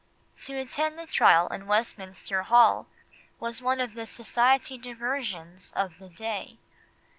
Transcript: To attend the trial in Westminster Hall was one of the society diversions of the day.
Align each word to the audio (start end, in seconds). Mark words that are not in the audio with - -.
To 0.45 0.57
attend 0.57 0.97
the 0.97 1.05
trial 1.05 1.45
in 1.49 1.67
Westminster 1.67 2.41
Hall 2.41 2.87
was 3.39 3.61
one 3.61 3.79
of 3.79 3.93
the 3.93 4.07
society 4.07 4.75
diversions 4.79 5.71
of 5.75 5.99
the 5.99 6.09
day. 6.09 6.57